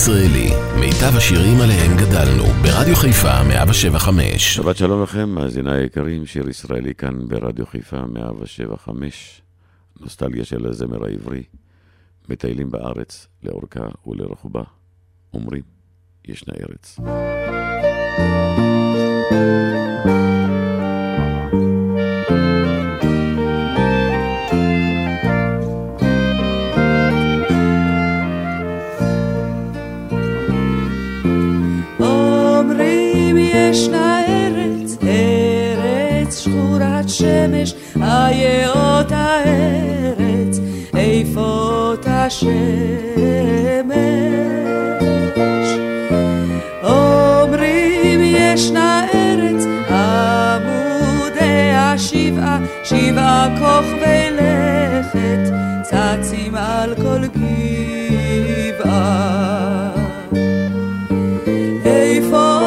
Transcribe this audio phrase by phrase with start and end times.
[0.00, 4.54] הישראלי, מיטב השירים עליהם גדלנו, ברדיו חיפה 175.
[4.54, 9.42] שבת שלום לכם, מאזיני היקרים, שיר ישראלי כאן ברדיו חיפה 175,
[10.00, 11.42] נוסטלגיה של הזמר העברי,
[12.28, 14.62] מטיילים בארץ לאורכה ולרחובה,
[15.34, 15.62] אומרים,
[16.24, 16.98] ישנה ארץ.
[19.30, 20.19] thank you
[33.70, 40.58] ישנה ארץ, ארץ שחורת שמש, איה אותה ארץ,
[40.96, 42.50] איפה אותה שמש.
[46.82, 51.18] אומרים ישנה ארץ, עמודיה
[51.98, 55.52] שבעה, שבעה כוכבי לכת,
[55.82, 57.26] צצים על כל
[58.76, 59.10] גבעה.
[61.84, 62.59] איפה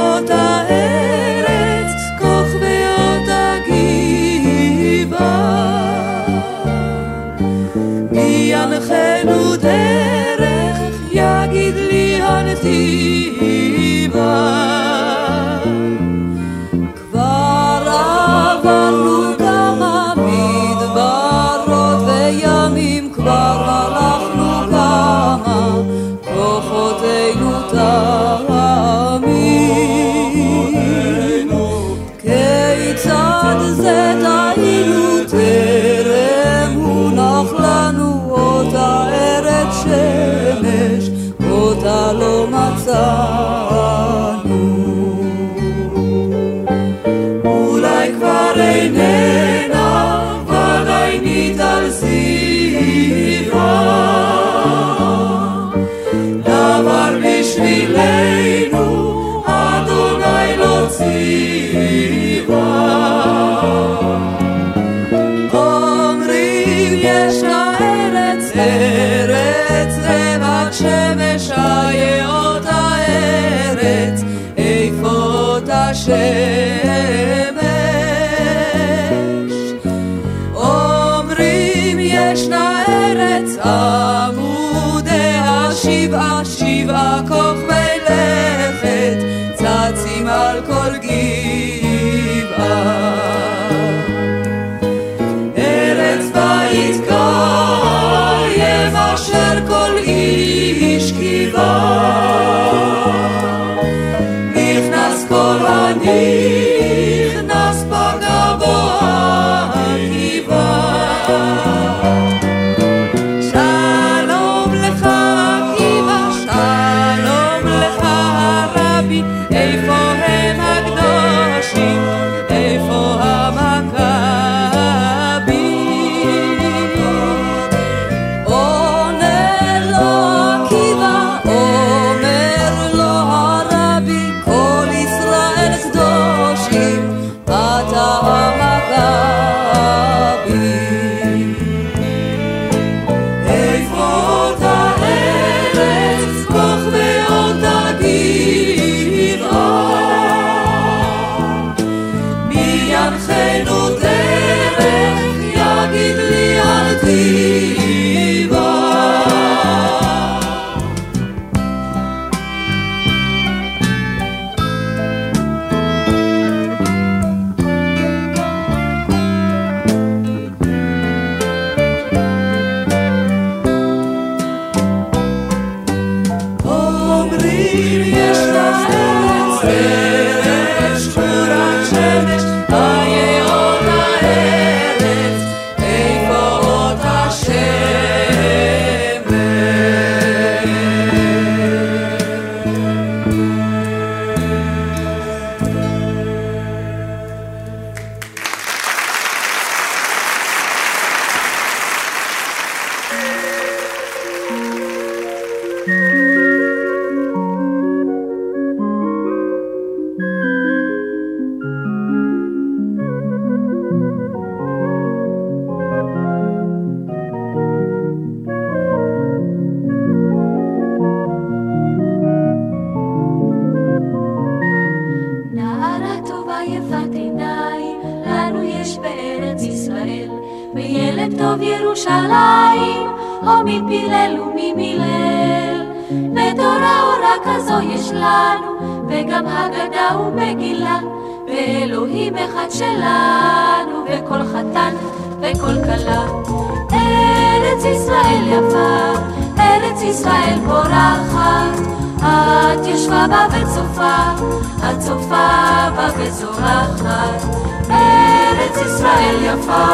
[256.93, 257.47] וזורחת.
[257.89, 259.87] ארץ ישראל יפה,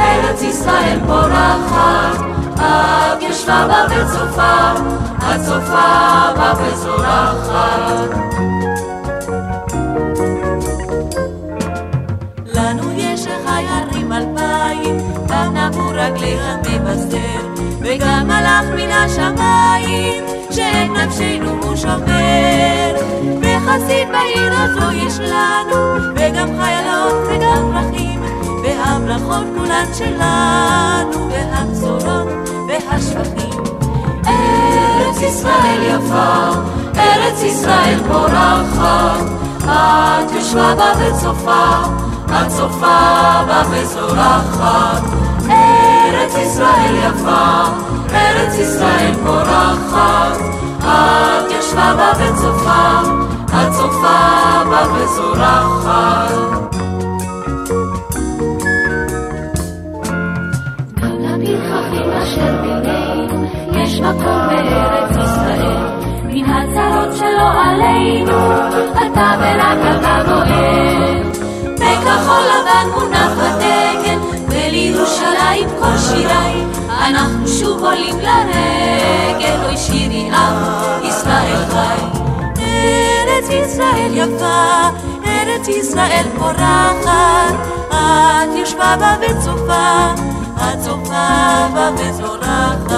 [0.00, 2.20] ארץ ישראל פורחת,
[2.54, 4.72] את ישבה בה וצופה,
[5.18, 8.10] את צופה בה וזורחת.
[12.54, 14.98] לנו יש אחי הרים אלפיים,
[15.28, 17.40] גם נבו רגלי המבשר,
[17.80, 22.94] וגם מלאך מן השמיים, שאין נפשנו הוא שומר.
[23.42, 28.22] וחסיד בעיר הזו יש לנו, וגם חיילות וגם פרחים,
[28.62, 32.28] והמלאכות כולן שלנו, והבשורות
[32.68, 33.62] והשפכים.
[34.26, 36.50] ארץ ישראל יפה,
[36.96, 39.24] ארץ ישראל פורחת,
[39.64, 41.64] את יושבה בה וצופה,
[42.26, 45.19] את צופה בה וזורחת.
[46.30, 47.64] ארץ ישראל יפה,
[48.14, 50.38] ארץ ישראל פורחת,
[50.78, 53.00] את יושבה בה וצופה,
[53.46, 56.70] את צופה בה וזורחת.
[64.00, 66.00] מקום בארץ ישראל.
[66.24, 68.52] מן הצרות שלא עלינו,
[68.92, 71.22] אתה ורק אתה בוער.
[71.74, 74.39] בכחול לבן מונח הדגל,
[74.80, 80.54] ולירושלים כל שיריי, אנחנו שוב עולים לרגל, אוי שירי עם
[81.02, 82.20] ישראל חי.
[82.58, 84.88] ארץ ישראל יפה,
[85.26, 87.54] ארץ ישראל פורחת,
[87.90, 90.14] את יושבה בה וצופה,
[90.56, 92.90] את צופה בה וזורחת.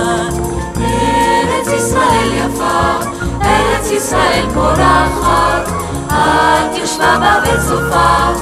[0.77, 2.99] ארץ ישראל יפה,
[3.45, 5.69] ארץ ישראל פורחת,
[6.09, 8.33] את יושבה בה וצופה,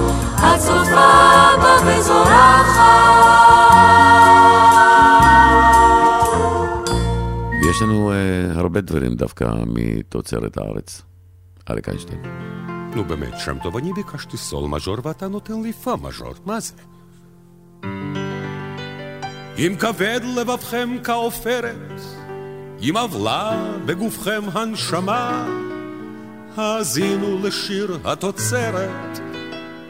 [0.41, 3.01] את צופה בה וזורחת.
[7.63, 11.03] ויש לנו uh, הרבה דברים דווקא מתוצרת הארץ.
[11.71, 12.23] אריק איינשטיין.
[12.95, 16.75] נו באמת, שם טוב, אני ביקשתי סול מז'ור ואתה נותן לי פה מז'ור, מה זה?
[19.59, 22.01] אם כבד לבבכם כעופרת,
[22.81, 25.47] אם עוולה בגופכם הנשמה,
[26.57, 29.30] האזינו לשיר התוצרת,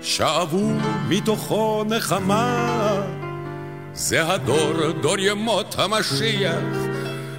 [0.02, 0.70] שאבו
[1.08, 3.02] מתוכו נחמה.
[3.92, 6.76] זה הדור, דור ימות המשיח,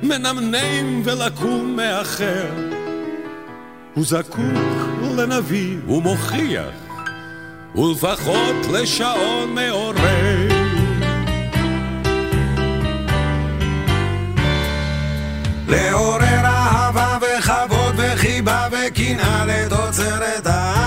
[0.04, 2.50] מנמנם ולקום מאחר.
[3.94, 4.40] הוא זקוק
[5.18, 6.76] לנביא ומוכיח,
[7.76, 10.48] ולפחות לשעון מעורר.
[15.68, 20.81] לעורר אהבה וכבוד וחיבה וקנאה לתוצרת הארץ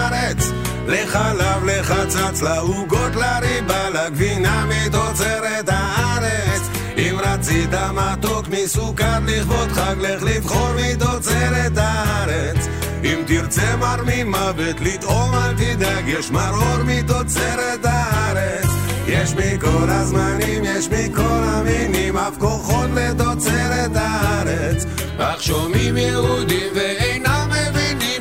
[1.15, 6.63] לחלב, לחצץ, לעוגות, לריבה, לגבינה מתוצרת הארץ.
[6.99, 12.67] אם רצית מתוק מסוכר לכבוד חג, לך לבחור מתוצרת הארץ.
[13.05, 18.67] אם תרצה מר ממוות לטעום אל תדאג, יש מרור מתוצרת הארץ.
[19.07, 24.85] יש מכל הזמנים, יש מכל המינים, אף כוחות לתוצרת הארץ.
[25.19, 27.44] אך שומעים יהודים ואינם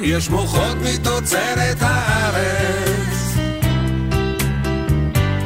[0.03, 3.37] יש מוחות מתוצרת הארץ.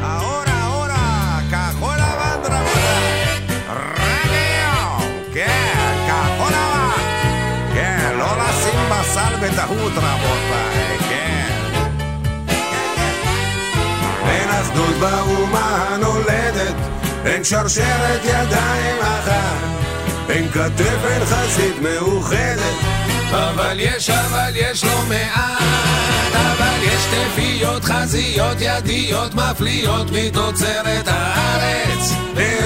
[0.02, 1.06] ahora, ahora,
[1.52, 2.54] כחול לבן.
[3.70, 7.74] רדיו, כן, כחול לבן.
[7.74, 11.60] כן, לא לשים בשר בטעות רבותיי, כן.
[14.28, 16.76] אין אחדות באומה הנולדת,
[17.26, 19.58] אין שרשרת ידיים אחת,
[20.30, 22.97] אין כתף, אין חזית מאוחדת.
[23.32, 32.12] אבל יש, אבל יש לא מעט, אבל יש תפיות, חזיות, ידיות, מפליאות מתוצרת הארץ.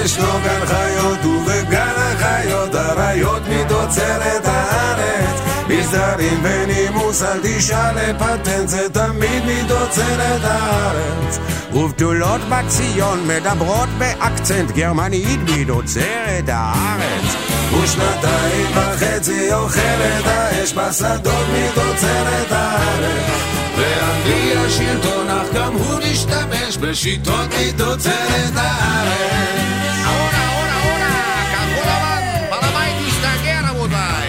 [0.04, 5.40] ישנו גן חיות ובגן החיות, אריות מתוצרת הארץ.
[5.68, 11.38] מסדרים ונימוס, אל תשאל לפטנט, זה תמיד מתוצרת הארץ.
[11.72, 17.51] ובתולות בציון מדברות באקצנט גרמנית מתוצרת הארץ.
[17.74, 23.42] ושנתיים וחצי אוכלת האש בשדות מתוצרת הארץ.
[23.76, 30.06] ואנגליה שלטון, אך גם הוא משתמש בשיטות מתוצרת הארץ.
[30.06, 34.28] אורה, אורה, אורה, כחול לבן, בעל הבית משתגע רבותיי.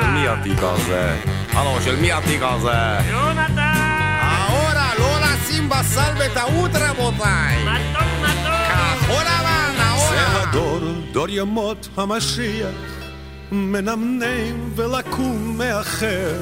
[0.00, 1.16] של מי התיק הזה?
[1.52, 3.10] הלו, של מי התיק הזה?
[4.48, 7.64] אורה, לא לשים בסל בטעות רבותיי.
[7.64, 8.15] זה אורה.
[10.48, 10.80] הדור,
[11.12, 12.74] דור ימות המשיח,
[13.52, 16.36] מנמנם ולקום מאחר.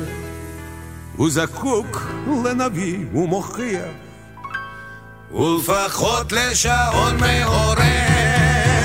[1.17, 2.13] הוא זקוק
[2.45, 3.95] לנביא ומוכיח,
[5.33, 7.77] ולפחות לשעון מעורר,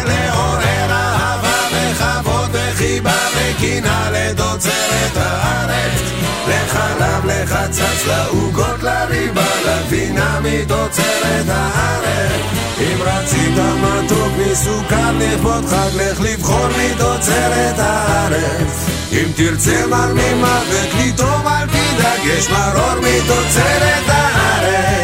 [0.05, 6.18] לעורר אהבה וכבוד וחיבה וקינה לתוצרת הארץ.
[6.49, 12.41] לחלב, לחצץ, לעוגות, לריבה, לגבינה מתוצרת הארץ.
[12.79, 18.85] אם רצית מתוק מסוכר לכבוד חג, לך לבחור מתוצרת הארץ.
[19.11, 24.99] אם תרצה מר ממוות, לטעום אל תדאג, יש מרור מתוצרת הארץ.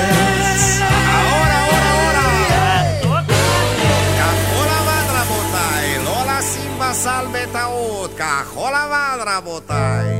[8.17, 10.14] כחול לבן רבותיי,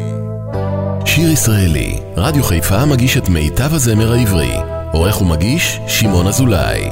[1.16, 4.52] שיר ישראלי, רדיו חיפה מגיש את מיטב הזמר העברי.
[4.94, 6.90] עורך ומגיש, שמעון אזולאי.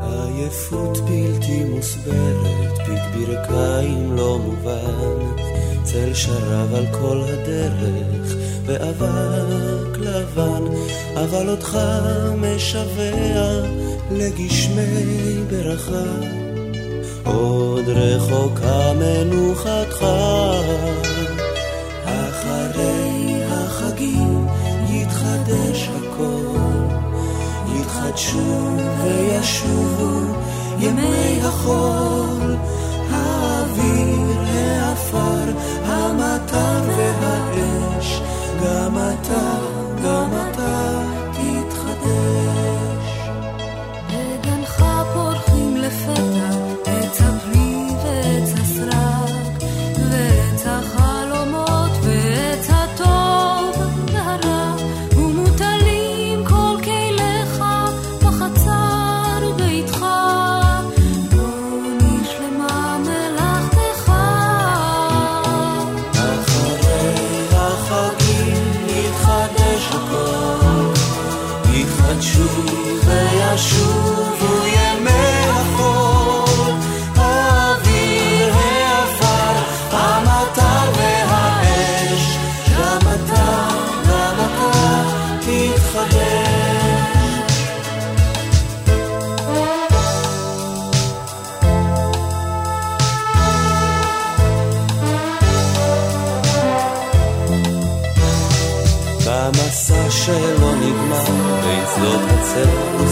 [0.00, 5.40] עייפות בלתי מוסברת, פיק ברכיים לא מובן,
[5.82, 8.34] צל שרב על כל הדרך,
[8.66, 10.64] ואבק לבן,
[11.14, 11.78] אבל אותך
[12.40, 13.62] משווע
[14.10, 16.36] לגשמי ברכה.
[17.24, 20.06] עוד רחוקה מנוחתך,
[22.76, 24.46] אחרי החגים
[24.88, 26.58] יתחדש הכל.
[27.74, 30.20] יתחדשו וישובו
[30.78, 32.55] ימי החול,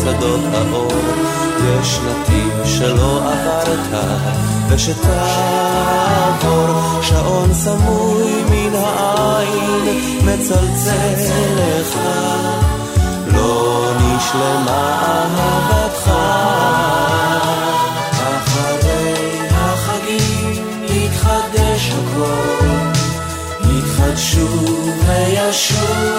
[0.06, 0.92] הצל ושדות האור,
[1.64, 3.78] יש נתיב שלא עברת,
[4.68, 5.82] ושתעבור,
[7.02, 9.84] שעון סמוי מן העין,
[10.24, 11.24] מצלצל
[11.56, 11.98] לך,
[13.26, 16.10] לא נשלמה אהבתך.
[18.12, 22.54] אחרי החגים יתחדש הכל.
[23.70, 24.48] יתחדשו
[25.06, 26.13] וישובו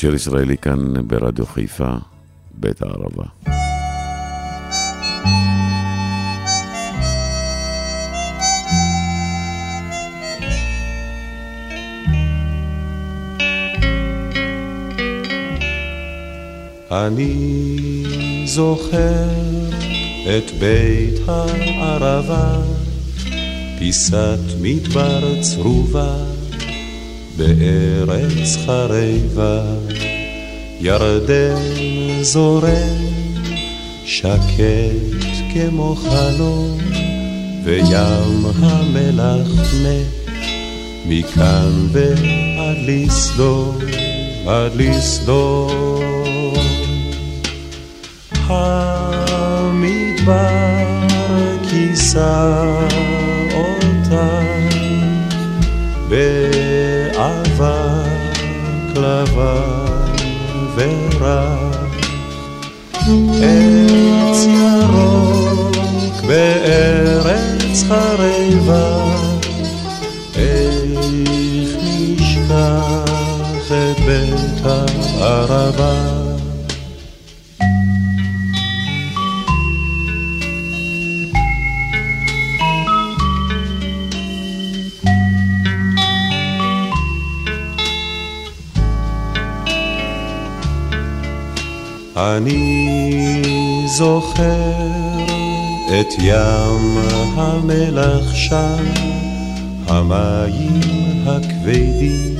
[0.00, 1.92] שיר ישראלי כאן ברדיו חיפה,
[2.54, 3.24] בית הערבה.
[16.90, 17.34] אני
[18.46, 19.28] זוכר
[20.24, 22.60] את בית הערבה,
[23.78, 26.37] פיסת מדבר צרובה
[27.38, 29.62] בארץ חרבה,
[30.80, 31.54] ירדן
[32.22, 33.08] זורם
[34.04, 36.78] שקט כמו חלום,
[37.64, 40.32] וים המלח מת
[41.06, 43.78] מכאן ועד לסדור,
[44.46, 46.02] עד לסדור.
[48.48, 49.78] המדבר
[51.70, 52.54] כיסה
[59.08, 59.88] לבן
[60.76, 61.88] ורק
[63.42, 65.76] עץ ירוק
[66.26, 69.14] בארץ חרבה
[70.34, 73.02] איך נשכח
[73.68, 76.17] את בית הערבה
[92.18, 93.42] אני
[93.86, 94.42] זוכר
[95.86, 96.98] את ים
[97.36, 98.84] המלח שם,
[99.86, 100.80] המים
[101.26, 102.34] הכבדים,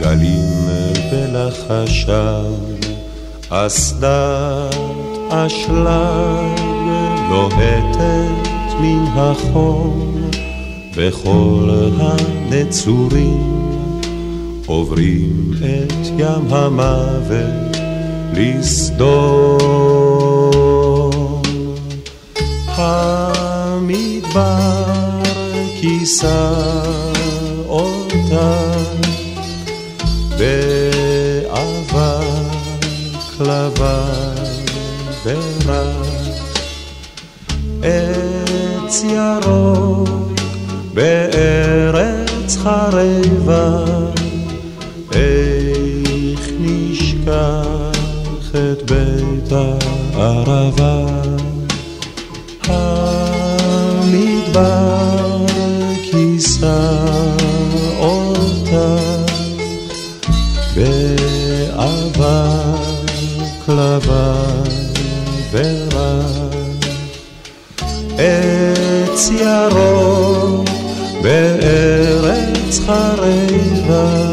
[0.00, 0.68] גלים
[1.12, 2.52] בלחשם,
[3.48, 4.76] אסדת
[5.30, 6.60] אשלג
[7.30, 10.30] לוהטת מן החום,
[10.94, 13.60] וכל הנצורים
[14.66, 17.69] עוברים את ים המוות.
[18.32, 19.60] לסדום.
[22.66, 24.40] המדבר
[25.80, 26.52] כיסה
[27.68, 28.60] אותה
[30.38, 32.00] באבק
[33.40, 34.34] לבן
[35.24, 36.06] ורק
[37.82, 40.10] עץ ירוק
[40.94, 43.89] בארץ חרבה
[49.50, 49.58] בית
[50.14, 51.06] הערבה.
[53.82, 54.66] המדבר
[56.10, 57.04] כיסה
[57.98, 58.96] אותה
[60.74, 62.18] באבק
[63.68, 64.62] לבן
[65.52, 66.54] ורק
[68.18, 70.68] עץ ירוק
[71.22, 74.29] בארץ חרבה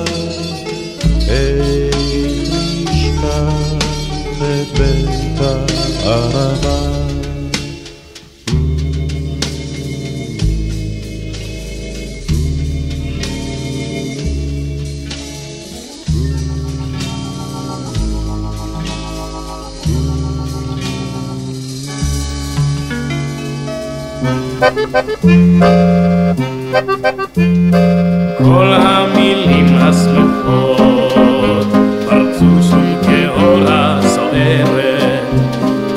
[28.37, 31.67] כל המילים הסמוכות
[32.09, 35.23] פרצו שום כאורה סוערת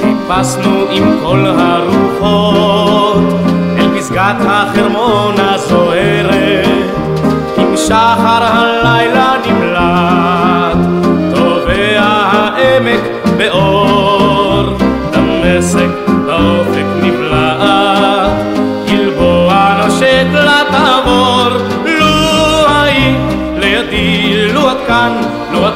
[0.00, 3.24] טיפסנו עם כל הרוחות
[3.78, 6.66] אל פסגת החרמון הזוהרת.
[7.58, 8.69] עם שחר הלילה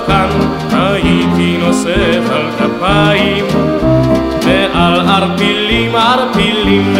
[0.06, 0.28] כאן
[0.72, 3.44] הייתי נוסף על כפיים
[4.44, 6.94] ועל ערפילים ערפילים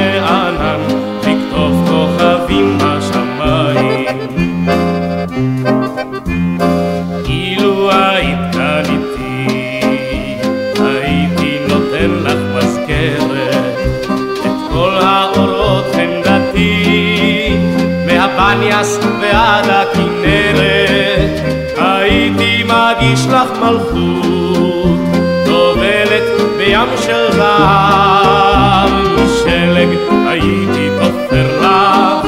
[27.02, 29.88] של זהב משלג
[30.26, 32.26] הייתי תופר לך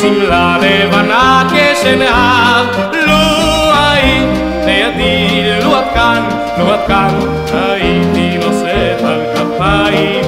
[0.00, 6.22] שמלה לבנה כשנהב לו היית לידי לו את כאן
[6.58, 7.08] לו את כאן
[7.52, 10.24] הייתי נושאת על כפיים.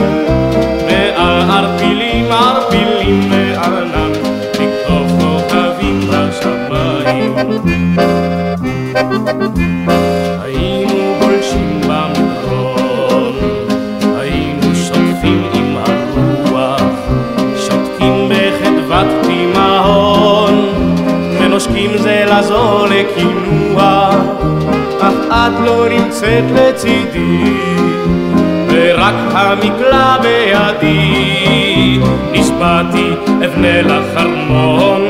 [0.86, 4.12] ועל ערפילים ערפילים וענן
[4.50, 7.34] לכתוב כוכבים בשמיים
[26.22, 27.44] נמצאת לצידי
[28.68, 31.98] ורק המקלע בידי.
[32.32, 33.10] נשבעתי
[33.44, 35.08] אבנה לך ארמון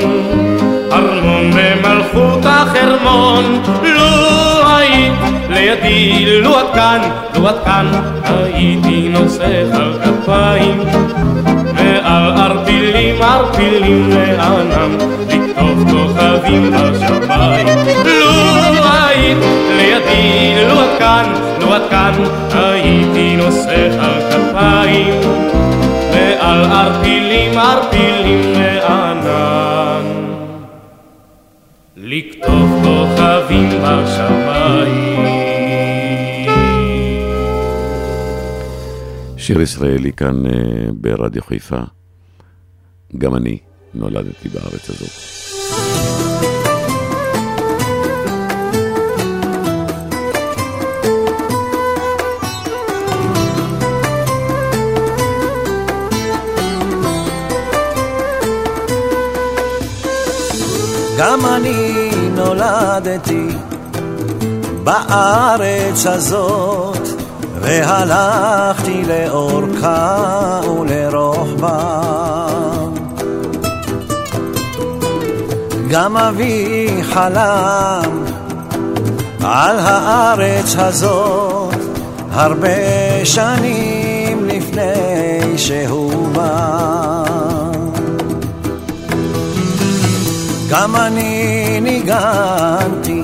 [0.92, 3.62] ארמון במלכות החרמון.
[3.83, 5.12] לו היית
[5.51, 7.01] לידי לו את כאן
[7.35, 7.87] לו את כאן
[8.25, 10.81] הייתי נוסך על כפיים.
[11.77, 14.96] ועל ערבי ערפילים לענן,
[15.29, 17.66] לקטוף כוכבים בשמיים.
[19.22, 19.38] היית
[19.76, 22.12] לידי, לו את כאן, לו את כאן,
[22.52, 25.20] הייתי נושא על כפיים.
[26.12, 30.04] ועל ערפילים, ערפילים לענן.
[31.96, 35.26] לקטוף כוכבים בשמיים.
[39.37, 40.52] שיר ישראלי כאן אה,
[40.92, 41.80] ברדיו חיפה.
[43.18, 43.58] גם אני
[43.94, 45.41] נולדתי בארץ הזאת.
[61.22, 63.48] גם אני נולדתי
[64.85, 67.08] בארץ הזאת,
[67.61, 72.00] והלכתי לאורכה ולרוחבה.
[75.90, 78.24] גם אבי חלם
[79.44, 81.74] על הארץ הזאת
[82.32, 82.68] הרבה
[83.24, 87.01] שנים לפני שהוא בא.
[90.72, 93.22] גם אני ניגנתי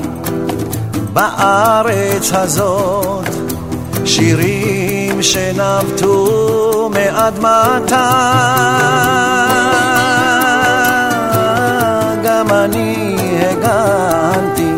[1.12, 3.28] בארץ הזאת
[4.04, 8.11] שירים שנבטו מאדמתה.
[12.24, 13.16] גם אני
[13.50, 14.72] הגנתי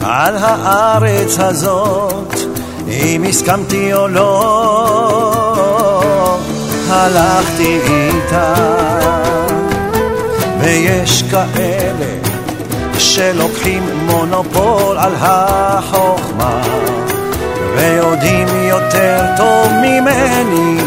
[0.00, 2.34] על הארץ הזאת,
[2.88, 4.28] אם הסכמתי או לא,
[6.88, 8.54] הלכתי איתה.
[10.68, 12.06] ויש כאלה
[12.98, 16.62] שלוקחים מונופול על החוכמה
[17.76, 20.80] ויודעים יותר טוב ממני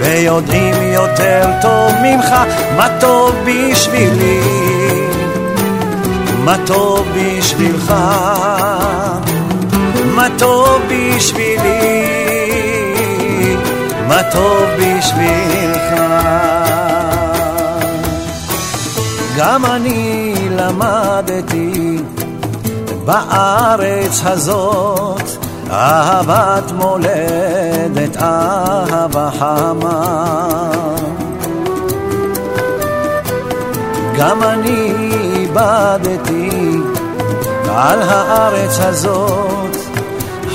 [0.00, 2.34] ויודעים יותר טוב ממך
[2.76, 4.40] מה טוב בשבילי?
[6.44, 7.94] מה טוב בשבילך?
[10.14, 12.04] מה טוב בשבילי?
[14.08, 15.63] מה טוב בשבילך
[19.44, 21.98] גם אני למדתי
[23.04, 25.22] בארץ הזאת
[25.70, 30.70] אהבת מולדת, אהבה חמה.
[34.18, 34.92] גם אני
[35.36, 36.78] איבדתי
[37.68, 39.76] על הארץ הזאת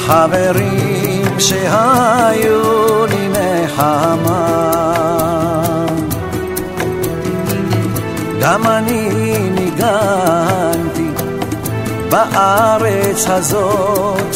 [0.06, 4.69] חברים שהיו לי נחמה.
[8.40, 9.10] גם אני
[9.52, 11.10] ניגנתי
[12.10, 14.36] בארץ הזאת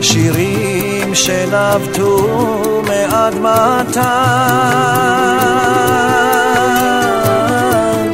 [0.00, 4.24] שירים שנבטו מאדמתה.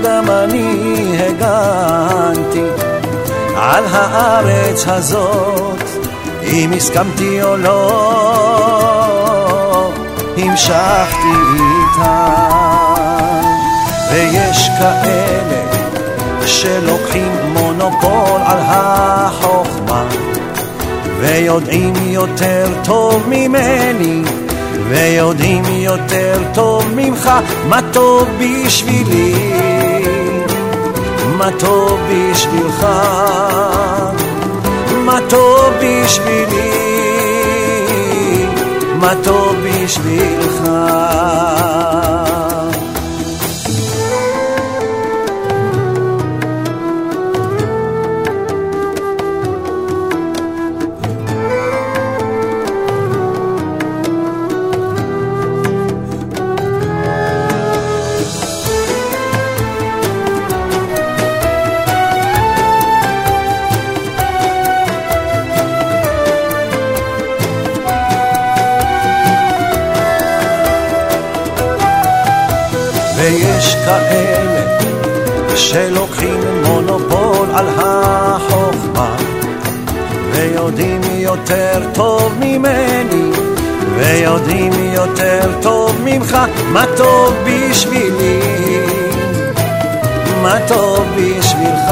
[0.04, 2.64] גם אני הגנתי
[3.56, 5.82] על הארץ הזאת,
[6.42, 7.80] אם הסכמתי או לא,
[10.36, 12.63] המשכתי איתה.
[14.54, 15.62] ויש כאלה
[16.46, 20.04] שלוקחים מונופול על החוכמה
[21.20, 24.22] ויודעים יותר טוב ממני
[24.88, 27.30] ויודעים יותר טוב ממך.
[27.68, 29.34] מה טוב בשבילי?
[31.38, 32.86] מה טוב בשבילך?
[35.04, 36.70] מה טוב בשבילי?
[39.00, 40.70] מה טוב בשבילך
[73.86, 74.78] כאלה
[75.56, 79.16] שלוקחים מונופול על החוכמה
[80.30, 83.30] ויודעים יותר טוב ממני
[83.96, 86.36] ויודעים יותר טוב ממך
[86.72, 88.40] מה טוב בשבילי?
[90.42, 91.90] מה טוב בשבילך?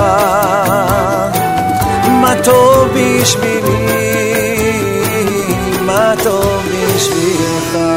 [2.08, 3.92] מה טוב בשבילי?
[5.86, 7.91] מה טוב בשבילך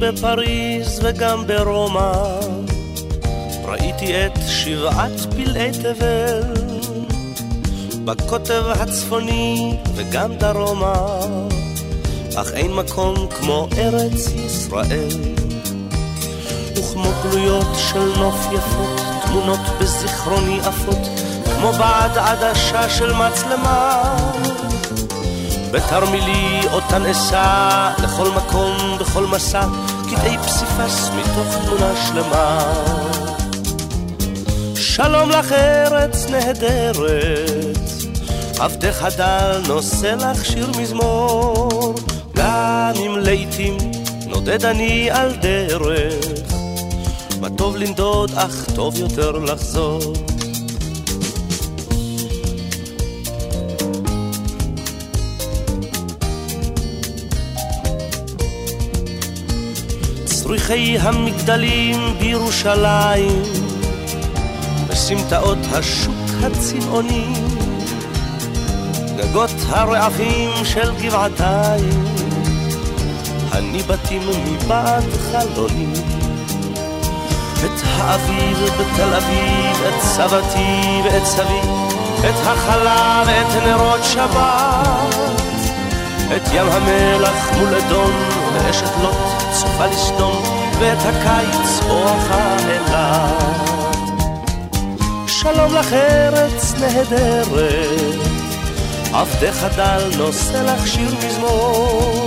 [0.00, 2.12] בפריז וגם ברומא,
[3.64, 6.42] ראיתי את שבעת פלאי תבל,
[8.04, 11.20] בקוטב הצפוני וגם דרומה,
[12.36, 15.08] אך אין מקום כמו ארץ ישראל.
[16.76, 21.08] וכמו גלויות של נוף יפות, תמונות בזיכרוני עפות,
[21.44, 24.02] כמו בעד עדשה של מצלמה.
[25.72, 29.66] בתרמילי אותן אשא לכל מקום, בכל מסע,
[30.20, 32.74] קטעי פסיפס מתוך תמונה שלמה.
[34.74, 37.78] שלום לך ארץ נהדרת,
[38.58, 41.94] עבדך דל נושא לך שיר מזמור,
[42.36, 43.76] גם אם לעתים
[44.26, 46.52] נודד אני על דרך,
[47.40, 50.29] מה טוב לנדוד אך טוב יותר לחזור.
[60.50, 63.42] צריכי המגדלים בירושלים
[64.88, 67.26] בסמטאות השוק הצבעוני
[69.16, 72.04] גגות הרעפים של גבעתיים
[73.52, 75.92] הניבטים מבעד חלוני
[77.64, 81.60] את האביב בתל אביב, את סבתי ואת סבי,
[82.20, 85.14] את החלה ואת נרות שבת,
[86.36, 89.14] את ים המלח מול אדום ואשת לוט
[89.52, 90.42] צופה לסדום,
[90.80, 93.70] ואת הקיץ אורחה אילת.
[95.26, 98.18] שלום לך ארץ נהדרת,
[99.12, 102.26] עבדך דל נושא לך שיר מזמור,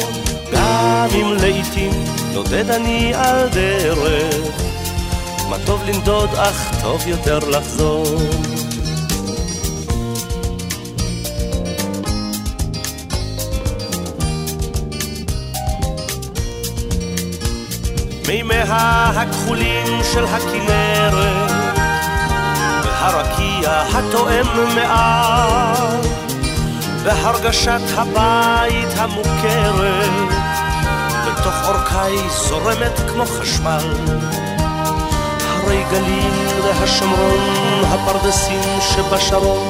[0.51, 1.91] גם אם לעתים
[2.33, 4.35] נודד אני על דרך,
[5.49, 8.05] מה טוב לנדוד אך טוב יותר לחזור.
[18.27, 21.51] מימיה הכחולים של הכנרת
[22.83, 25.97] והרקיע התואם מעל
[27.03, 30.33] והרגשת הבית המוכרת
[31.25, 33.93] בתוך אורכי זורמת כמו חשמל.
[35.63, 39.67] הרי גליל והשומרון הפרדסים שבשרון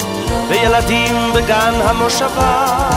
[0.50, 2.90] וילדים בגן המושבה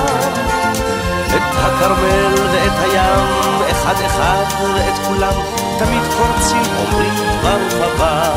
[1.27, 3.56] את הכרמל ואת הים,
[3.87, 4.45] אחד אחד
[4.75, 5.33] ואת כולם,
[5.79, 8.33] תמיד קורצים אומרים ברוך הבא.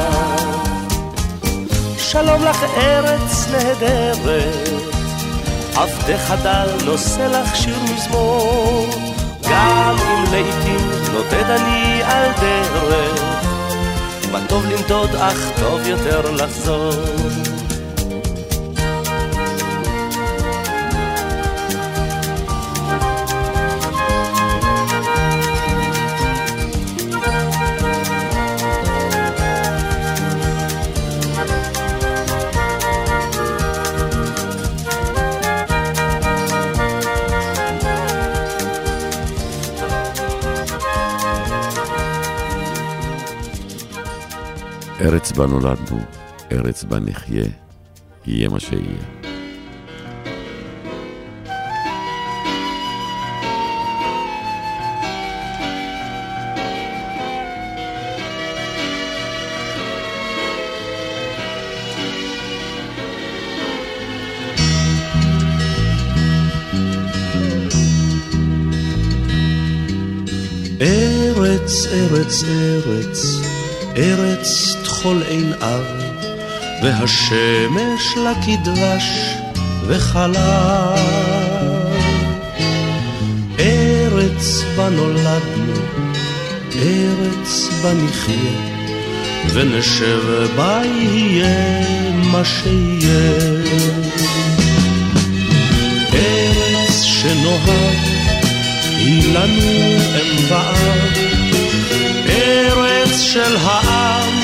[1.98, 4.70] שלום לך ארץ נהדרת,
[5.76, 8.88] עבדך דל נושא לך שיר מזמור,
[9.50, 13.24] גם אם לעתים נודד אני על דרך,
[14.32, 16.94] מה טוב לנדוד אך טוב יותר לחזור.
[45.02, 46.00] ארץ בה נולדנו,
[46.52, 47.46] ארץ בה נחיה,
[48.26, 49.19] יהיה מה שיהיה.
[76.84, 79.36] והשמש לה כדבש
[79.88, 81.40] וחלב.
[83.60, 85.74] ארץ בה נולדנו,
[86.76, 88.52] ארץ בה נחיה,
[89.54, 93.32] ונשב בה יהיה מה שיהיה.
[96.14, 97.98] ארץ שנוהג
[98.98, 101.18] היא לנו אם ואב,
[102.30, 104.40] ארץ של העם,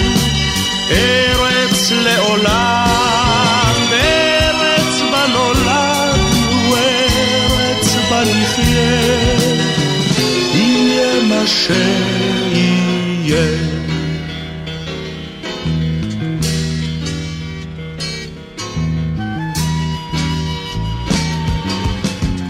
[0.92, 9.46] ארץ לעולם, ארץ בה נולדנו, ארץ בה נחיה,
[10.54, 12.26] יהיה מה שיהיה.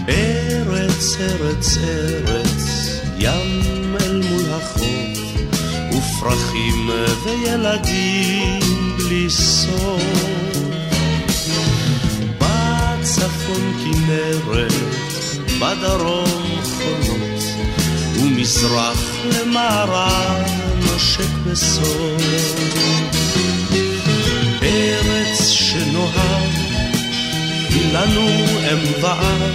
[0.08, 2.64] ארץ, ארץ, ארץ,
[3.18, 5.18] ים אל מול החוף,
[5.92, 6.90] ופרחים
[7.24, 8.65] וילדים
[9.06, 10.02] בלי סוף.
[12.38, 14.72] בצפון כנרת,
[15.60, 17.42] בדרום חולות,
[18.16, 20.46] ומזרח למערב
[20.80, 22.22] נושק בסוף.
[24.62, 26.56] ארץ שנוהג
[27.92, 28.28] לנו
[28.72, 29.54] אם ואב,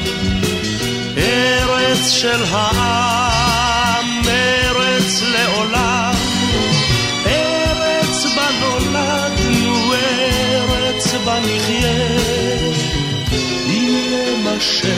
[1.17, 6.10] ארץ של העם, ארץ לעולם,
[11.31, 11.93] ארץ בה נחיה,
[13.67, 14.91] יהיה מה שיהיה.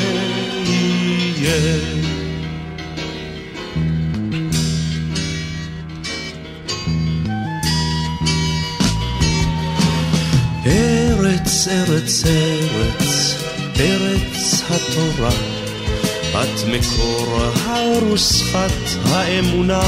[10.65, 13.35] ארץ, ארץ, ארץ,
[13.79, 15.29] ארץ התורה,
[16.31, 19.81] את מקור האור ושפת האמונה.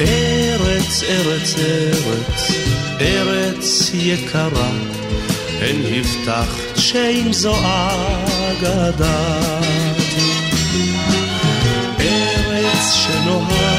[0.00, 2.50] ארץ, ארץ, ארץ,
[3.00, 4.70] ארץ יקרה,
[5.60, 9.40] הן הבטחת שאם זו אגדה.
[12.00, 13.75] ארץ שנוהג,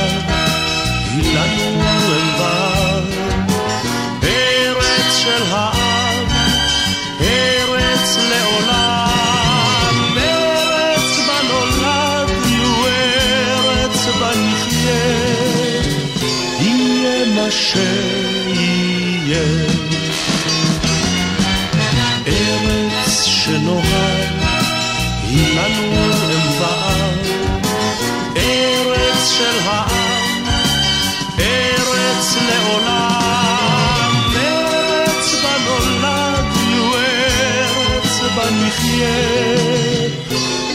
[38.97, 40.07] נחיה,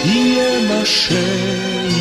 [0.04, 1.92] יהיה מה שיהיה.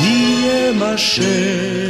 [0.00, 1.81] יהיה מה שיהיה.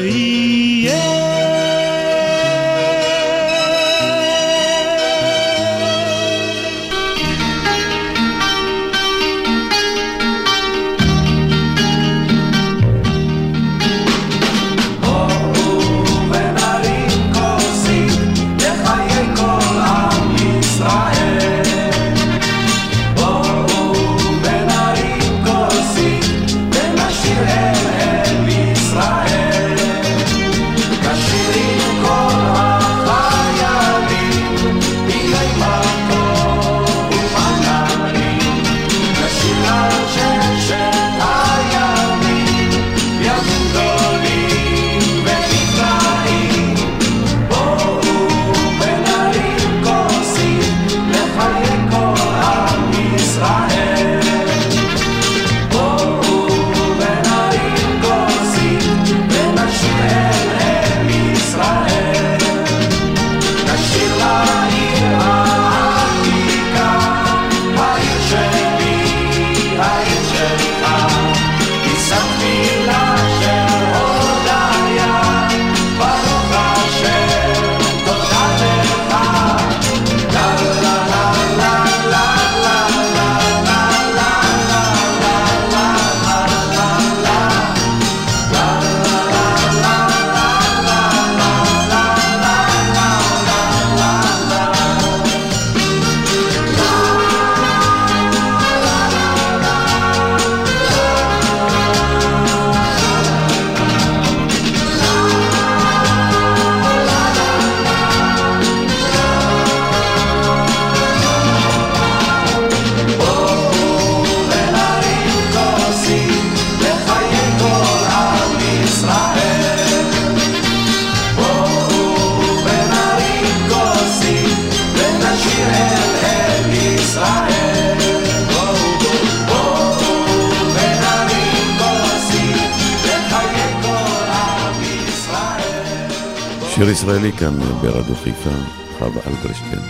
[137.02, 138.50] ישראלי כאן ברדיו חיפה,
[138.98, 139.80] חווה אלברשטיין,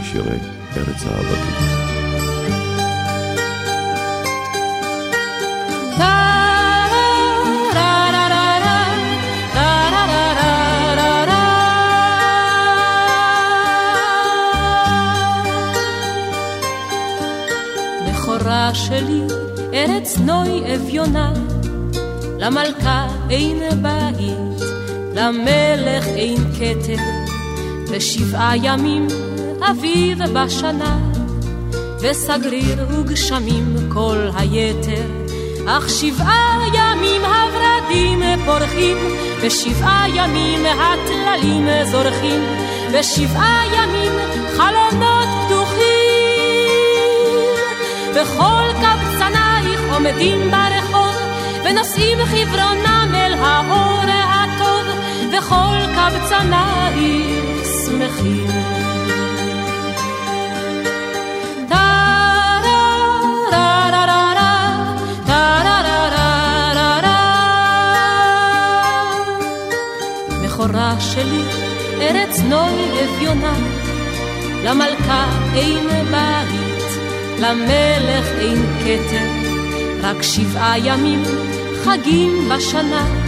[0.00, 0.38] משירי
[0.76, 1.04] ארץ.
[18.08, 19.22] בכורה שלי,
[19.74, 21.32] ארץ נוי אביונה,
[22.38, 24.35] למלכה אין בית,
[25.16, 27.02] למלך אין כתר,
[27.88, 29.06] ושבעה ימים
[29.70, 30.98] אביב בשנה,
[32.00, 35.06] וסגריר וגשמים כל היתר,
[35.66, 38.96] אך שבעה ימים הורדים פורחים,
[39.40, 42.40] ושבעה ימים הטללים זורחים,
[42.92, 44.12] ושבעה ימים
[44.56, 45.86] חלונות פתוחים.
[48.14, 51.14] וכל קבצנייך עומדים ברחוב,
[51.64, 54.25] ונושאים חברונם אל האור
[55.46, 58.46] וכל קבצנייך שמחים.
[70.44, 71.42] מכורה שלי,
[72.00, 73.54] ארץ נוי אביונה,
[74.64, 76.84] למלכה אין בית,
[77.38, 79.26] למלך אין כתר,
[80.02, 81.22] רק שבעה ימים
[81.84, 83.25] חגים בשנה,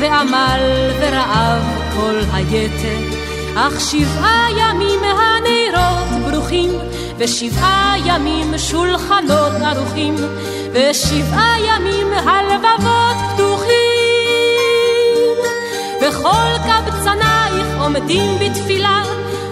[0.00, 1.62] ועמל ורעב
[1.96, 2.98] כל היתר,
[3.56, 6.70] אך שבעה ימים הנרות ברוכים,
[7.18, 10.14] ושבעה ימים שולחנות ערוכים,
[10.72, 13.68] ושבעה ימים הלבבות פתוחים.
[16.00, 19.02] וכל קבצנייך עומדים בתפילה,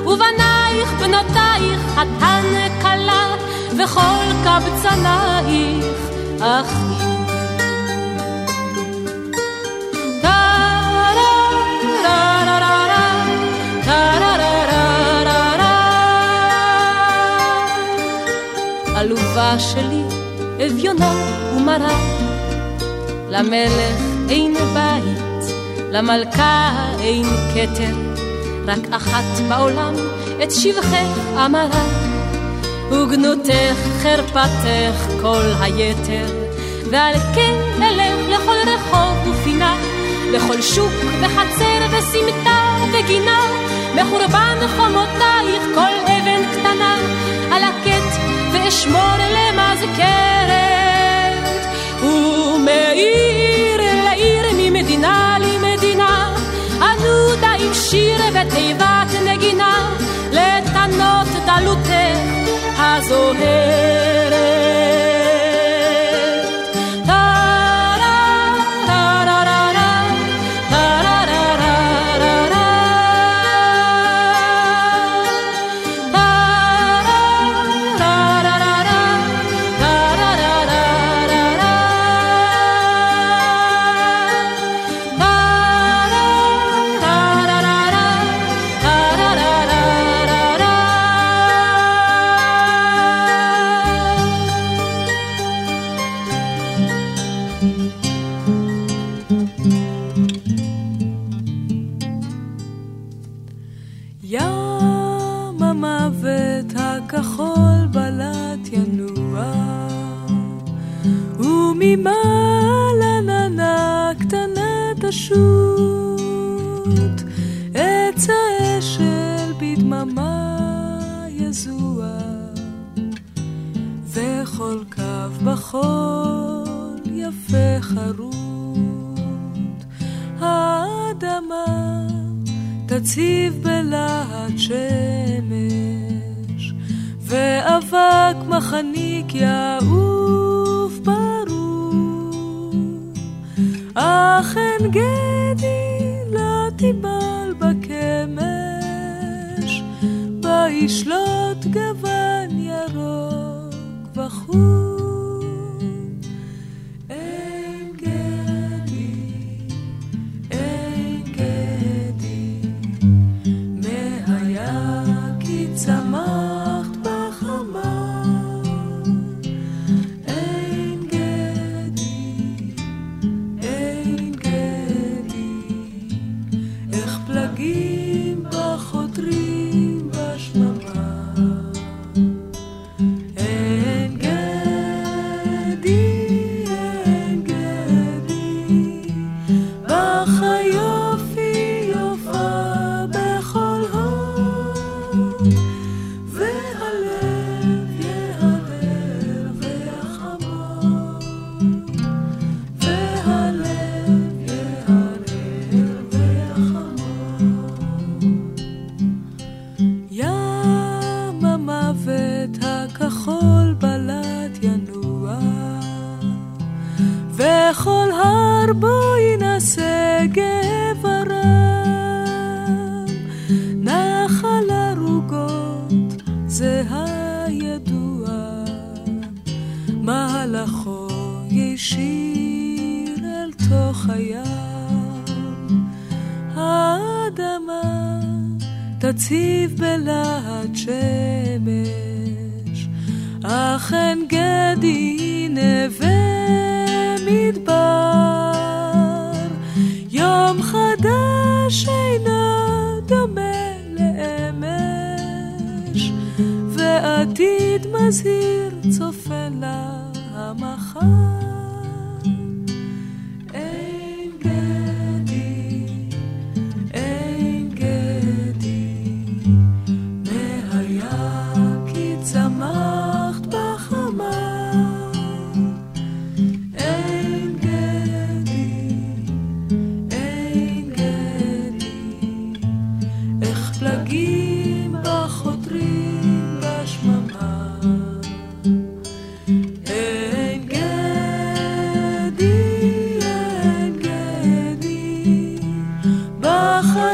[0.05, 2.45] ובנייך בנותייך חתן
[2.83, 3.37] כלה,
[3.79, 5.97] וכל קבצנייך
[6.41, 7.06] אחים.
[19.37, 20.03] עלובה שלי,
[20.67, 21.13] אביונה
[21.57, 21.99] ומרה,
[23.29, 25.55] למלך אין בית,
[25.91, 27.95] למלכה אין כתר,
[28.67, 29.95] רק אחת בעולם
[30.43, 31.85] את שבחך אמרה,
[32.91, 36.27] וגנותך חרפתך כל היתר,
[36.91, 39.77] ועל כן אלך לכל רחוב ופינה,
[40.33, 43.41] לכל שוק וחצר וסמטה וגינה,
[43.95, 46.97] מחורבן חומותייך כל אבן קטנה,
[47.51, 48.06] על הקט
[48.53, 50.37] ואשמור למזכרת,
[52.03, 56.35] ומעיר לעיר ממדינה למדינה,
[56.77, 59.97] ענודה עם שיר ותיבת נגינה,
[60.33, 61.91] לתנות דלותך
[62.79, 63.87] הזוהרת.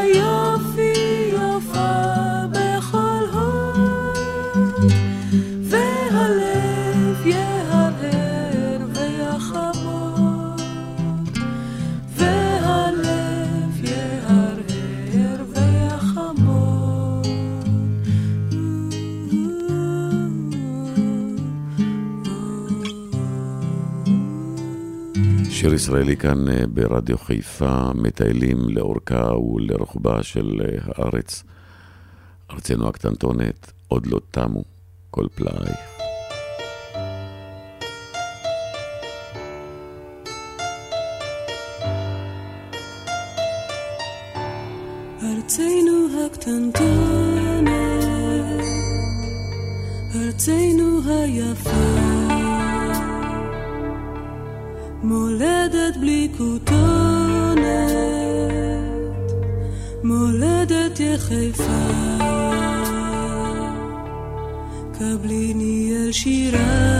[0.01, 0.32] You.
[25.83, 31.43] הישראלי כאן אה, ברדיו חיפה מטיילים לאורכה ולרוחבה של אה, הארץ.
[32.51, 34.63] ארצנו הקטנטונת עוד לא תמו
[35.11, 35.73] כל פלאי.
[45.23, 47.73] ארצנו הקטנטונת,
[50.15, 51.82] ארצנו היפה
[61.23, 61.63] בחיפה.
[64.93, 66.92] קבליני אל שירה.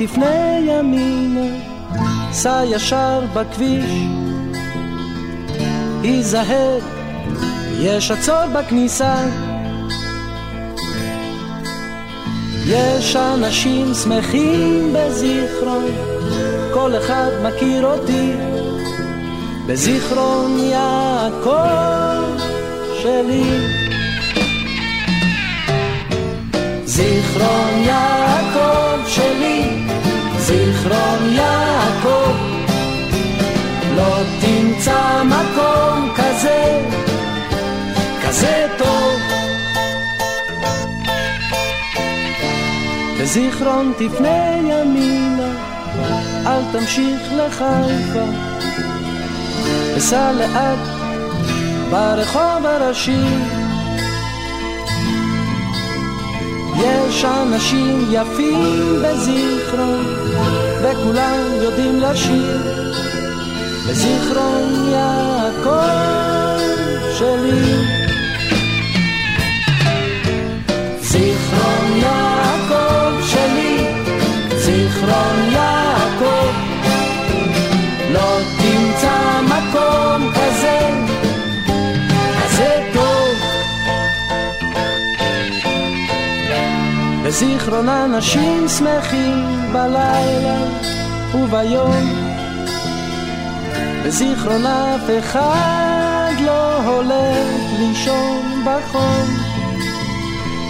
[0.00, 1.56] תפנה ימינה,
[2.32, 3.90] סע ישר בכביש.
[6.02, 6.78] היזהר,
[7.80, 9.14] יש עצור בכניסה.
[12.66, 15.84] יש אנשים שמחים בזיכרון,
[16.74, 18.32] כל אחד מכיר אותי.
[19.66, 21.60] בזיכרון יעקב
[23.02, 23.44] שלי.
[26.84, 29.79] זיכרון יעקב שלי,
[30.82, 32.32] זיכרון יעקב,
[33.96, 36.88] לא תמצא מקום כזה,
[38.22, 39.20] כזה טוב.
[43.20, 45.52] בזיכרון תפנה ימינה,
[46.46, 48.24] אל תמשיך לחיפה,
[49.96, 50.78] וסע לאט
[51.90, 53.24] ברחוב הראשי.
[56.76, 60.19] יש אנשים יפים בזיכרון,
[60.82, 62.80] וכולם יודעים לשיר.
[63.88, 66.60] בזיכרון יעקב
[67.18, 68.00] שלי.
[71.00, 73.76] זיכרון יעקב שלי,
[74.56, 75.49] זיכרון
[87.30, 90.58] בזיכרון אנשים שמחים בלילה
[91.34, 92.24] וביום.
[94.04, 99.28] בזיכרון אף אחד לא הולך לישון בחום.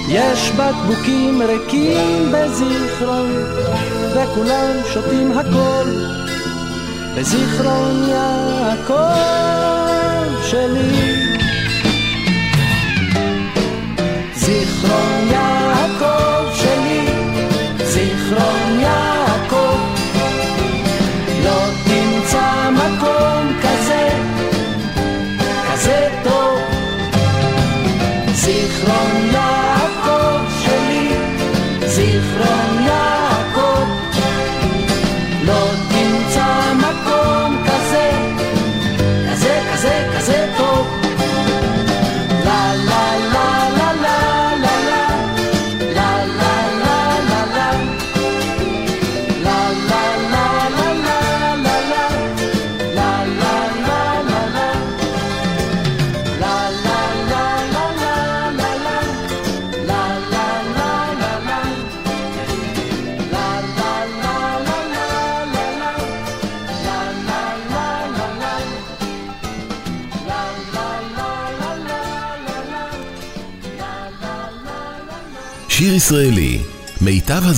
[0.08, 3.30] יש בקבוקים ריקים בזיכרון,
[4.14, 5.90] וכולם שותים הכל.
[7.16, 9.14] בזיכרון יעקב
[10.50, 11.16] שלי.
[14.34, 16.39] זיכרון יעקב
[18.41, 19.19] yeah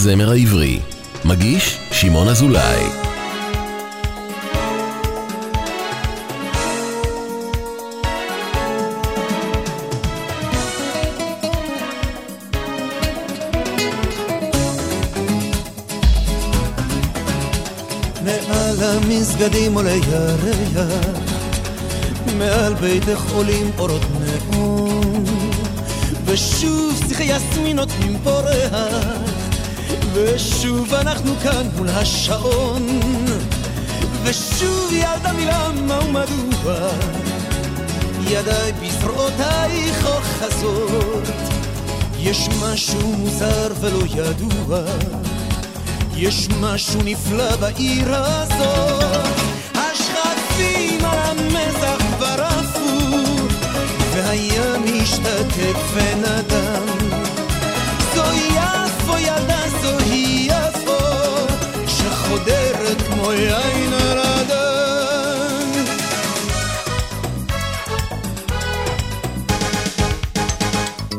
[0.03, 0.79] הזמר העברי.
[1.25, 2.85] מגיש שמעון אזולאי.
[18.25, 20.87] מעל המסגדים עולה ירח,
[22.39, 25.25] מעל ביתך עולים אורות נאום,
[26.25, 29.22] ושוב שיחי יסמין נותנים פורח,
[30.15, 33.01] ושוב אנחנו כאן מול השעון,
[34.23, 36.75] ושוב ילדה מלמה ומדוע,
[38.31, 41.29] ידיי בזרועותייך אוחזות,
[42.19, 44.83] יש משהו מוזר ולא ידוע.
[46.17, 49.37] יש משהו נפלא בעיר הזאת,
[49.75, 53.27] השכפים על המזח כבר עפו,
[54.15, 57.22] והים השתתק ונדם.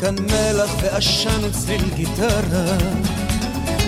[0.04, 0.16] כאן
[0.82, 2.78] ועשן וצליל גיטרה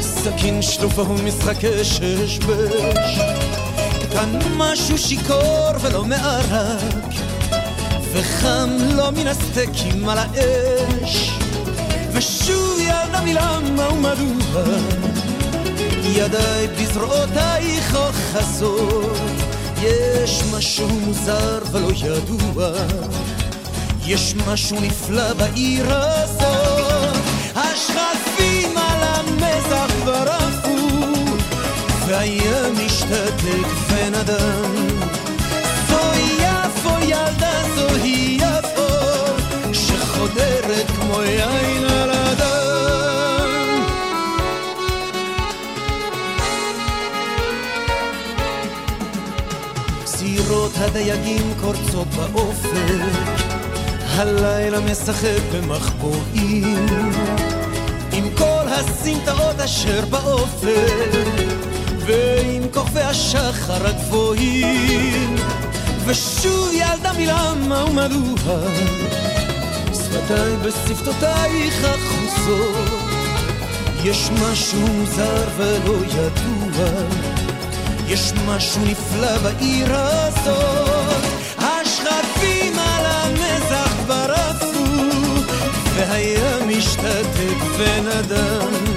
[0.01, 3.19] סכין שלופה ומשחקי שש-בש
[4.11, 7.13] כאן משהו שיכור ולא מערק
[8.11, 11.39] וחם לא מן הסטייקים על האש
[12.13, 15.14] ושוב ילדה מלמה ומדוע
[16.17, 19.17] ידיי בזרועותייך אוחזות
[19.81, 22.69] יש משהו מוזר ולא ידוע.
[24.05, 27.15] יש משהו נפלא בעיר הזאת.
[27.55, 30.77] השכפים על המזח כבר עפו
[32.07, 34.75] והים משתתק ונדם.
[35.89, 40.94] זוהי יפו ילדה זוהי יפו שחודרת
[50.77, 52.69] הדייגים קורצות באופק,
[54.05, 56.85] הלילה משחק במחבואים,
[58.11, 60.67] עם כל הסמטאות אשר באופק,
[62.05, 65.35] ועם כוכבי השחר הגבוהים,
[66.05, 68.59] ושוב ילדה מלמה ומדוע,
[69.93, 73.05] שפתיי בשפתותייך החוסות,
[74.03, 77.24] יש משהו מוזר ולא ידוע.
[78.07, 81.23] יש משהו נפלא בעיר הזאת,
[81.57, 84.83] השכפים על המזח כבר עפו,
[85.95, 88.94] והים משתתק ונדם.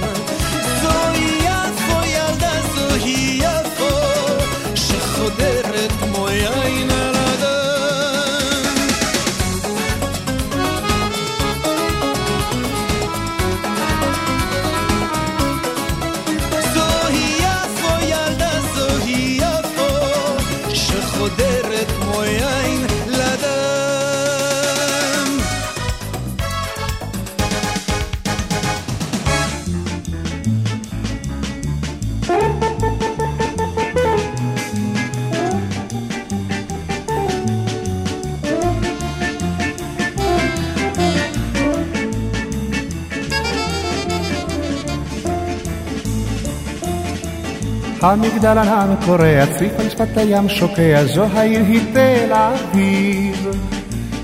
[48.01, 53.47] המגדל ענן קורע, צריף שפת הים שוקע, זו העיר היא תל אביב.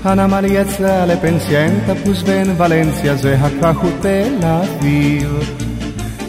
[0.04, 5.56] הנמל יצא לפנסיה, אין תפוס ואין ולנסיה, זה הכך הוא תל אביב.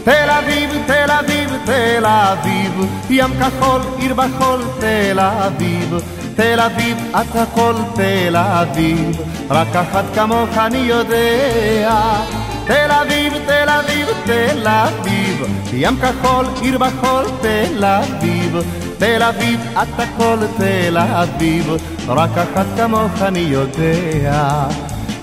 [0.04, 5.94] תל אביב, תל אביב, תל אביב, ים כחול, עיר בחול, תל אביב.
[6.36, 9.16] תל אביב, את הכל תל אביב,
[9.50, 12.37] רק אחת כמוך אני יודע.
[12.68, 15.42] תל אביב, תל אביב, תל אביב,
[15.72, 18.56] ים כחול, עיר בחול, תל אביב.
[18.98, 21.70] תל אביב, את הכל תל אביב,
[22.08, 24.64] רק אחת כמוך אני יודע.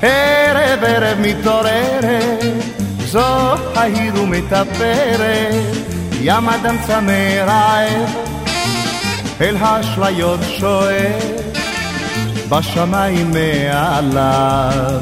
[0.01, 2.43] ערב ערב מתעוררת,
[3.05, 5.75] זו העיר ומטפרת,
[6.21, 8.09] ים אדם צמא רעב,
[9.41, 11.35] אל האשליות שואף.
[12.49, 15.01] בשמיים מעליו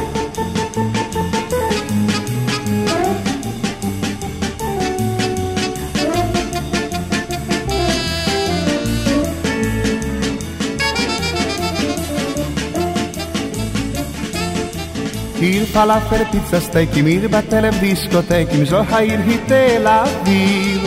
[15.61, 20.81] עיר פלאפל, פיצה סטייקים, עיר בתלם דיסקוטקים, זו העיר היא תל אביב.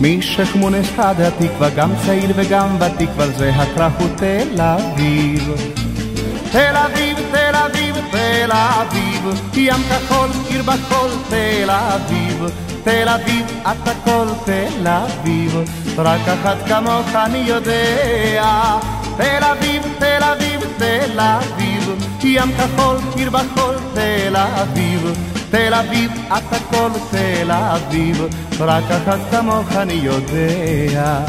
[0.00, 5.52] משכמונס עד התקווה, גם צעיר וגם ותיק, כבר זה הכרך הוא תל אביב.
[6.52, 12.46] תל אביב, תל אביב, תל אביב, ים כחול, עיר בחול, תל אביב.
[12.84, 15.56] תל אביב, את הכל תל אביב,
[15.98, 18.78] רק אחת כמוך אני יודע.
[19.16, 21.71] תל אביב, תל אביב, תל אביב,
[22.24, 25.12] ים כחול, עיר בחול, תל אביב.
[25.52, 28.26] תל אביב, את הכל תל אביב,
[28.60, 31.20] רק אחת כמוך אני יודע.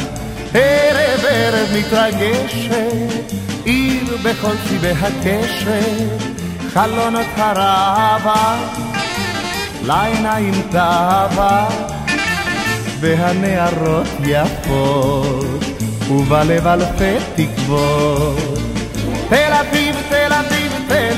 [0.53, 3.34] ערב ערב מתרגשת,
[3.66, 6.24] עיר בכל צבעי הקשת,
[6.74, 8.55] חלונות הרבה,
[9.86, 11.68] לעיניים תאווה,
[12.99, 15.64] והנערות יפות,
[16.09, 18.59] ובלב אלפי תקוות.
[19.30, 20.53] תל אביב, תל אביב,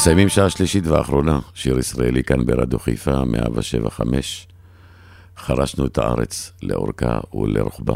[0.00, 4.46] מסיימים שעה שלישית ואחרונה, שיר ישראלי כאן ברדיו חיפה, 175.
[5.36, 7.94] חרשנו את הארץ לאורכה ולרוחבה.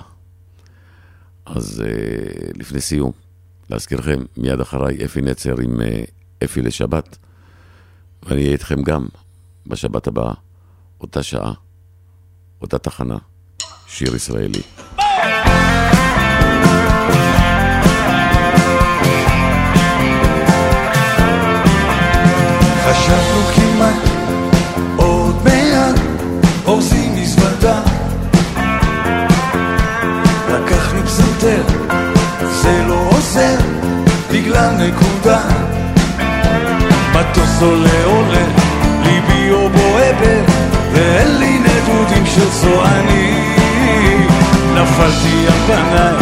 [1.47, 3.13] אז אה, לפני סיום,
[3.71, 6.05] להזכירכם, מיד אחריי אפי נצר עם אה,
[6.45, 7.17] אפי לשבת,
[8.23, 9.07] ואני אהיה איתכם גם
[9.67, 10.35] בשבת הבאה,
[11.01, 11.53] אותה שעה,
[12.63, 13.19] אותה תחנה,
[13.87, 14.63] שיר ישראלי.
[37.55, 38.47] מטוס עולה עולה,
[39.03, 40.51] ליבי או בועבת
[40.93, 44.27] ואין לי נדודים של צוענים
[44.75, 46.15] נפלתי על פניי,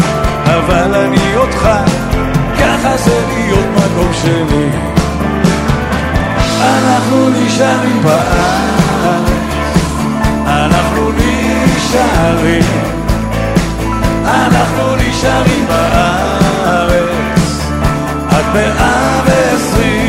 [0.45, 1.69] אבל אני אותך
[2.59, 4.69] ככה זה להיות מקום שלי
[6.61, 9.29] אנחנו נשארים בארץ
[10.47, 12.63] אנחנו נשארים
[14.25, 17.13] אנחנו נשארים בארץ.
[18.29, 20.02] עד מאה ועשרים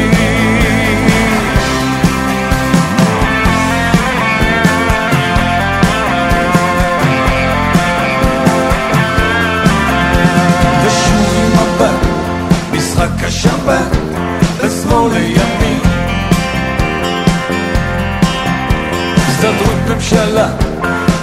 [20.15, 20.47] ממשלה,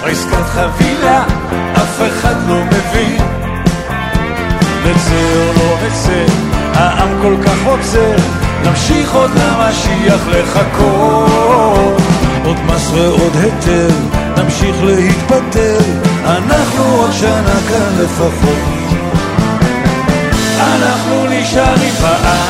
[0.06, 1.24] עסקת חבילה,
[1.74, 3.22] אף אחד לא מבין.
[4.86, 6.34] נצא או לא נצא,
[6.74, 8.16] העם כל כך עוצר,
[8.66, 12.02] נמשיך עוד למשיח לחכות.
[12.46, 13.90] עוד מס ועוד היתר,
[14.38, 15.78] נמשיך להתפטר,
[16.26, 18.92] אנחנו עוד שנה כאן לפחות.
[20.60, 22.41] אנחנו נשארים בארץ,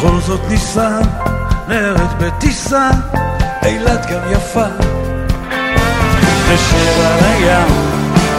[0.00, 0.98] בכל זאת ניסע,
[1.68, 2.90] נרד בטיסה,
[3.64, 4.66] אילת גם יפה.
[6.52, 7.68] נשב על הים,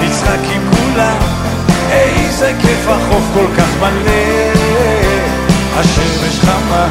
[0.01, 1.17] נצחק עם כולם,
[1.91, 4.53] איזה כיף החוף כל כך מלא.
[5.73, 6.87] השמש חמה,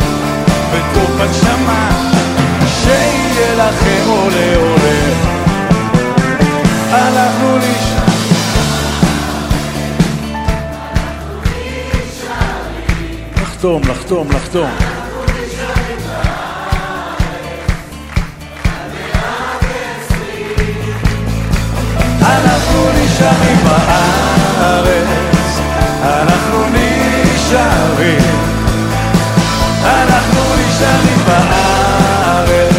[0.72, 1.88] וטוב בנשמה,
[2.82, 5.14] שיהיה לכם עולה עולה.
[6.92, 8.09] אנחנו נשאר
[13.60, 14.70] לחתום, לחתום, לחתום.
[22.22, 25.08] אנחנו נשארים בארץ,
[26.02, 28.22] אנחנו נשארים,
[29.84, 32.74] אנחנו נשארים בארץ,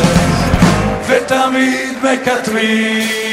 [1.08, 3.31] ותמיד מקטרים.